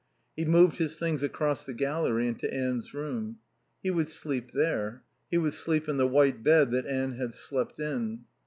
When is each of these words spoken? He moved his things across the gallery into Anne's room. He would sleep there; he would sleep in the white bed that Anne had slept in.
He 0.35 0.45
moved 0.45 0.77
his 0.77 0.97
things 0.97 1.21
across 1.21 1.63
the 1.63 1.75
gallery 1.75 2.27
into 2.27 2.51
Anne's 2.51 2.91
room. 2.91 3.37
He 3.83 3.91
would 3.91 4.09
sleep 4.09 4.49
there; 4.51 5.03
he 5.29 5.37
would 5.37 5.53
sleep 5.53 5.87
in 5.87 5.97
the 5.97 6.07
white 6.07 6.41
bed 6.41 6.71
that 6.71 6.87
Anne 6.87 7.11
had 7.13 7.35
slept 7.35 7.79
in. 7.79 8.21